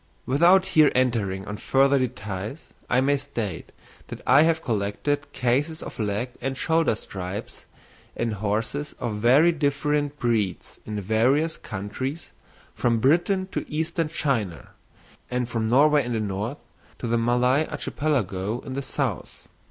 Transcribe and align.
Without 0.25 0.65
here 0.65 0.91
entering 0.95 1.45
on 1.45 1.57
further 1.57 1.99
details 1.99 2.73
I 2.89 3.01
may 3.01 3.17
state 3.17 3.71
that 4.07 4.19
I 4.25 4.41
have 4.41 4.63
collected 4.63 5.31
cases 5.31 5.83
of 5.83 5.99
leg 5.99 6.29
and 6.41 6.57
shoulder 6.57 6.95
stripes 6.95 7.67
in 8.15 8.31
horses 8.31 8.95
of 8.97 9.17
very 9.17 9.51
different 9.51 10.17
breeds 10.17 10.79
in 10.87 10.99
various 10.99 11.55
countries 11.55 12.31
from 12.73 12.97
Britain 12.97 13.47
to 13.51 13.63
Eastern 13.71 14.07
China; 14.07 14.69
and 15.29 15.47
from 15.47 15.69
Norway 15.69 16.03
in 16.03 16.13
the 16.13 16.19
north 16.19 16.57
to 16.97 17.05
the 17.05 17.19
Malay 17.19 17.67
Archipelago 17.67 18.61
in 18.61 18.73
the 18.73 18.81
south. 18.81 19.49